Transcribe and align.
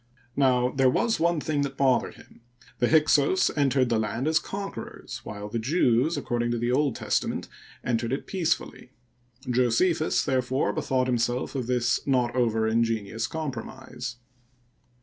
Now, 0.35 0.69
there 0.71 0.89
was 0.89 1.19
one 1.19 1.39
thing 1.39 1.61
that 1.61 1.77
both 1.77 2.01
ered 2.01 2.13
him. 2.15 2.41
The 2.79 2.89
Hyksos 2.89 3.51
entered 3.55 3.89
the 3.89 3.99
land 3.99 4.27
as 4.27 4.39
conquerors, 4.39 5.21
while 5.23 5.47
the 5.47 5.59
Jews, 5.59 6.17
according 6.17 6.49
to 6.49 6.57
the 6.57 6.71
Old 6.71 6.95
Testament, 6.95 7.47
entered 7.83 8.11
it 8.11 8.25
peacefully. 8.25 8.93
Josephus, 9.47 10.25
therefore, 10.25 10.73
bethought 10.73 11.05
himself 11.05 11.53
of 11.53 11.67
this 11.67 11.99
not 12.07 12.35
over 12.35 12.67
ingenious 12.67 13.27
compromise. 13.27 14.15